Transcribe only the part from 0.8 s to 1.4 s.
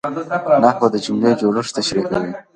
د جملې